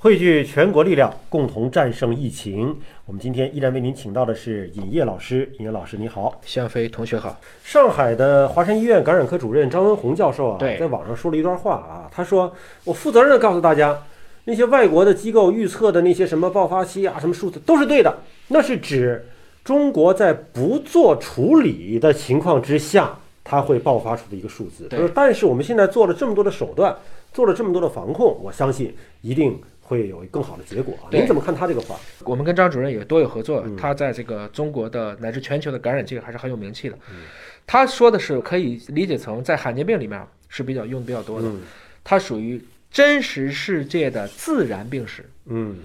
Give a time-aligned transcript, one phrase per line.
[0.00, 2.76] 汇聚全国力量，共同战胜疫情。
[3.04, 5.50] 我们今天依然为您请到的是尹烨老师。
[5.58, 6.40] 尹烨老师，你好。
[6.44, 7.36] 向飞同学好。
[7.64, 12.54] 上海的华山医院感染科主任张文宏教授啊，在网上说了一段话啊，他说
[12.86, 14.04] ：“我负责任的告诉大家，
[14.44, 19.26] 那些外国的机构预测的那些什么爆发期啊、什么数字都是对的，那是指
[19.64, 24.86] 中国在不做处理的情况之下，它会爆发出的一个数字。
[24.88, 26.96] 他说，但是我们现在做了这么多的手段，
[27.32, 30.94] 做了这么多的防控，我相信一定会有更好的结果。
[31.10, 31.98] 对您怎么看他这个话？
[32.24, 36.96] 我们跟张主任也多有合嗯作，他在这个中国的乃至全球的感染界还是很有名气的。
[37.10, 37.24] 嗯
[37.66, 41.60] 他说的是可以理解成在罕见病里面是比较用的比较多的，嗯
[42.04, 45.24] 它属于真实世界的自然病史。
[45.46, 45.76] 嗯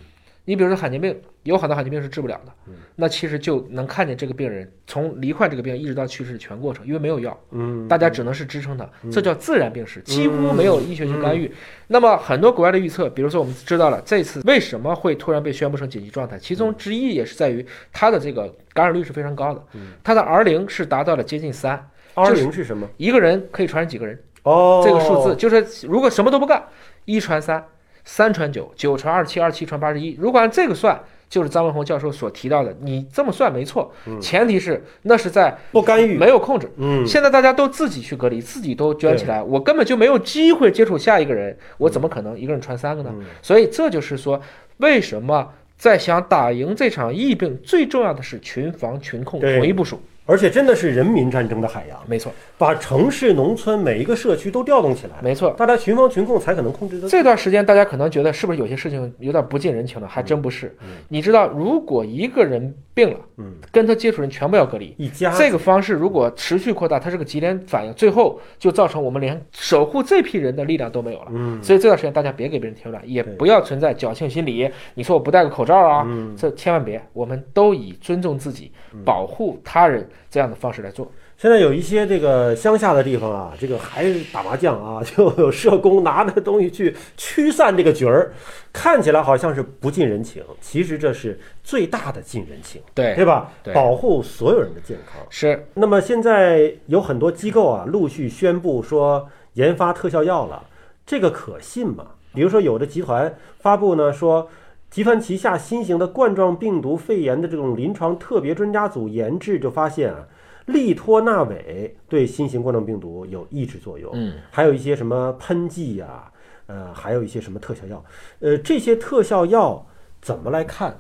[0.46, 11.52] 你比如说罕见病，有很多罕见病是治不了的，嗯那其实就能看见这个病人从罹患这个病一直到去世的全过程，因为没有药，嗯，大家只能是支撑它，这叫自然病史，几乎没有医学性干预。
[11.88, 19.64] 那么很多国外的预测，比如说我们知道了这次为什么会突然被宣布成紧急状态，其中之一也是在于它的这个感染率是非常高的，
[20.04, 22.88] 它的 R 零是达到了接近三，R 零是什么？
[22.98, 26.64] 一个人可以传染几个人，哦，这个数字就是如果什么都不干，
[27.06, 27.66] 一传三，
[28.04, 31.00] 三传九，九传二十七，二十七传八十一，如果按这个算。
[31.30, 36.16] 就是张文宏教授所提到的，你这么算没错，前提是那是在不干预。
[36.16, 36.72] 没有控制。
[36.78, 43.10] 嗯，现在大家都自己去隔离，自己都卷起来，我根本就没有机会接触下一个人，我怎么可能一个人传三个呢？
[43.16, 44.40] 嗯所以这就是说，
[44.78, 50.00] 为什么在想打赢这场疫病，最重要的是群防群控，统一部署。
[50.26, 55.52] 而且真的是人民战争的海洋，没错，把城市、农村每一个社区都调动起来，没错。
[55.58, 57.02] 大家群防群控才可能控制。
[57.10, 60.08] 这段时间大家可能觉得是不是有些事情有点不近人情了？
[60.08, 60.74] 还真不是。
[61.10, 64.94] 你知道，如果一个人病了，嗯，跟他接触人全部要隔离。
[64.98, 71.28] 一家这个方式如果持续扩大，它是个级联反应，最后就造成我们连守护这批人的力量都没有了。
[71.32, 74.70] 嗯所以这段时间大家别给别人添乱，也不要存在侥幸心理。
[74.94, 78.72] 你说我不戴个口罩啊，嗯这千万别，我们都以尊重自己、
[79.04, 81.12] 保护他人这样的方式来做。
[81.44, 88.32] 现在有一些这个乡下的地方啊，这个还是打麻将啊， 就有社工拿着东西去驱散这个局儿，
[88.72, 93.52] 看起来好像是不近人情，其实这是最大的近人情，对，对吧？
[93.62, 95.22] 对保护所有人的健康。
[95.30, 100.64] 是那么现在有很多机构啊，陆续宣布说研发特效药了，
[101.06, 102.06] 这个可信吗？
[102.34, 104.48] 比如说有的集团发布呢说，
[104.90, 110.26] 集团旗下新型的冠状病毒肺炎的这种临床特别专家组研制就发现啊，
[110.66, 116.32] 利托那韦对新型冠状病毒有抑制作用，嗯，还有一些什么喷剂呀、
[116.68, 118.04] 呃，还有一些什么特效药，
[118.40, 119.86] 呃，这些特效药
[120.22, 120.98] 怎么来看？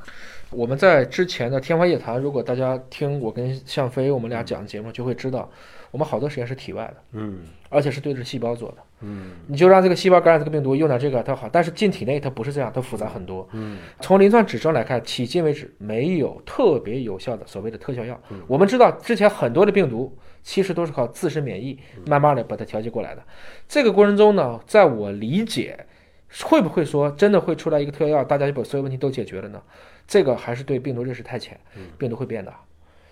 [0.50, 5.50] 我们在之前的天方夜谭，如果大家听我跟向飞我们俩讲节目，就会知道，
[5.92, 8.78] 我们好多实验是体外的，嗯而且是对着细胞做的。
[9.04, 13.48] 嗯你就让这个细胞感染这个病毒，用点这个它好，但是进体内它不是这样，它复杂很多。
[13.52, 18.20] 嗯从临床指征来看，迄今为止没有特别有效的所谓的特效药。
[18.48, 23.24] 我们知道之前很多的病毒其实都是靠自身免疫慢慢的把它调节过来的。
[23.68, 25.86] 这个过程中呢，在我理解，
[26.44, 29.62] 会不会说真的会出来一个特效药，大家就把所有问题都解决了呢？
[30.06, 31.60] 这个还是对病毒认识太浅，
[31.98, 32.54] 病毒会变的。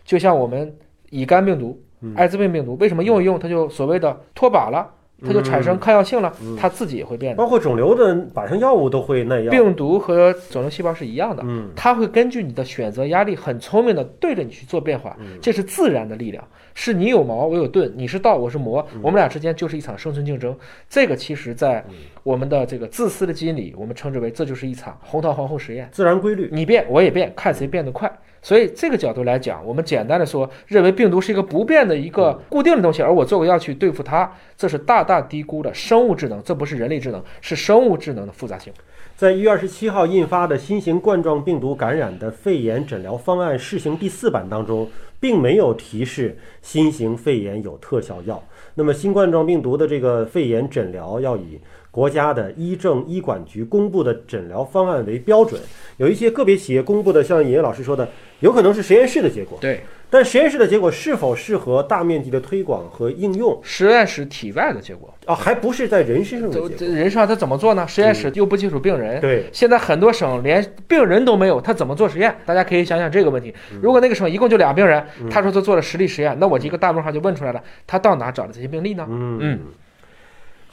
[0.03, 0.75] 就像我们
[1.09, 1.81] 乙肝病毒、
[2.15, 4.93] 艾滋病病毒，为什么用一用它就所谓的脱靶了，
[5.23, 7.37] 它就产生抗药性了，它自己也会变的。
[7.37, 9.49] 包括肿瘤的靶向药物都会那样。
[9.49, 16.43] 病毒和肿瘤细胞是一样的，嗯它会根据你的选择压力，很聪明的对着你去做变化，嗯这是自然的力量，
[16.73, 20.55] 是你有矛我有盾，你是道我是魔，嗯我们俩之间就是一场生存竞争。
[20.89, 21.83] 这个其实，在
[22.23, 26.49] 我们的这个自私的基因里，我们称之为这就是一场红桃皇后实验，自然规律。
[26.51, 28.11] 你变我也变，看谁变得快。
[28.41, 38.73] 所以这个角度来讲，我们简单的说，认为病毒是一个不变的一个固定的东西，而我作为要去对付它，这是大大低估了生物智能，这不是人类智能，是生物智能的复杂性。
[39.21, 44.89] 在一月二十七号印发的新型冠状病毒感染的肺炎诊疗方案试行第四版当中，
[45.19, 48.43] 并没有提示新型肺炎有特效药。
[48.73, 51.59] 那么，新冠状病毒的这个肺炎诊疗要以
[51.91, 55.61] 国家的医政医管局公布的诊疗方案为标准。
[55.97, 58.09] 有一些个别企业公布的，像尹烨老师说的，
[58.39, 59.81] 有可能是实验室的结果，对，
[60.11, 65.11] 但实验室的结果是否适合大面积的推广和应用实验室体外的结果。
[65.25, 66.69] 啊，还不是在人身上的结果。
[66.77, 67.87] 这人上他怎么做呢？
[67.87, 72.35] 实验室又不接触病人，对，现在很多省连病人都没有，他怎么做实验？
[72.45, 73.53] 大家可以想想这个问题。
[73.81, 79.05] 如果那个省一共就俩病人，他说他做了实例实验，那我一个大问号就问出来了，他到哪找的这些病例呢？
[79.09, 79.59] 嗯嗯，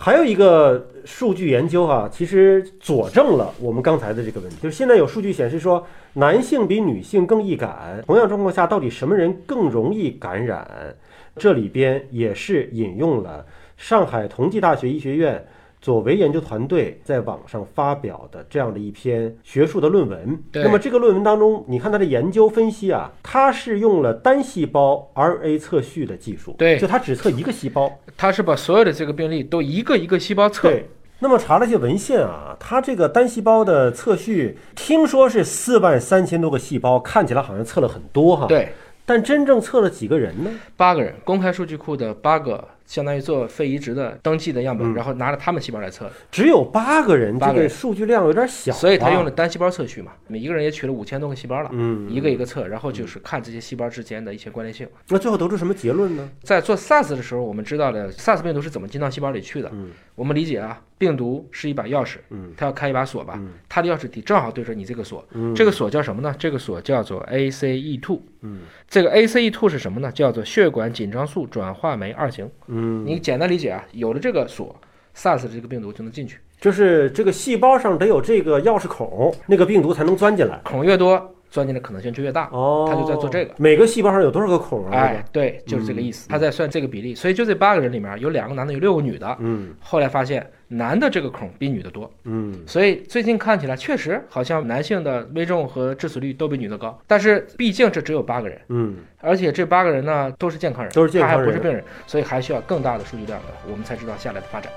[0.00, 8.00] 还有一个数据研究啊，其实佐证了我们刚才的这个问题，就是现在有数据显示说，男性比女性更易感。
[8.06, 10.94] 同样状况下，到底什么人更容易感染？
[11.34, 13.44] 这里边也是引用了
[13.76, 15.44] 上海同济大学医学院
[15.80, 20.42] 左为研究团队在网上发表的这样的一篇学术的论文。
[20.50, 27.92] 对那么这个论文当中，你看它的研究分析啊，它是用了单细胞 RNA 测序的技术，对就它只测一个细胞。
[28.16, 30.88] 他是把所有的这个病例都一个一个细胞测，对。
[31.20, 38.46] 那么查了一些文献啊，它这个单细胞的测序，听说是四万三千多个细胞，看起来好像测了很多哈。。
[38.46, 38.72] 对，
[39.04, 40.50] 但真正测了几个人呢？
[40.76, 48.76] 八个人，公开数据库的八个，相当于做肺移植的登记的样本，然后拿着他们细胞来测，只有八个人，八个人这个数据量有点小、啊。
[48.76, 54.88] 所以他用了单细胞测序嘛，每一个人也取了五千多个细胞了，嗯，一个一个测，然后就是看这些细胞之间的一些关联性。
[55.08, 56.28] 那最后得出什么结论呢？
[56.42, 59.68] 在做 SARS 的时候，我们知道了 SARS 病毒是怎么进到细胞里去的。
[59.72, 66.34] 嗯我们理解啊，病毒是一把钥匙，嗯它要开一把锁吧，嗯它的钥匙底正好对着你这个锁，嗯这个锁叫什么呢？
[66.36, 68.18] 这个锁叫做 ACE2。
[68.40, 70.10] 嗯这个 ACE2 是什么呢？
[70.10, 72.50] 叫做血管紧张素转化酶二型。
[72.66, 74.74] 嗯，你简单理解啊，有了这个锁
[75.16, 80.60] ，SARS 的这个病毒就能进去，就是这个细胞上得有这个钥匙孔，那个病毒才能钻进来。
[80.64, 82.48] 孔越多，钻进的可能性就越大。
[82.52, 83.54] 哦，他就在做这个。
[83.56, 84.90] 每个细胞上有多少个孔啊？
[84.92, 86.28] 哎，对，就是这个意思。
[86.28, 89.36] 他在算这个比例，所以就这八个人里面有两个男的，有六个女的。
[89.40, 96.98] 嗯后来发现男的这个孔比女的多，嗯所以最近看起来确实好像男性的危重和致死率都比女的高。
[97.06, 104.70] 但是毕竟这只有八个人，嗯，而且这八个人呢都是健康人，都是健康人他还不是病人，所以还需要更大的数据量的，我们才知道下来的发展。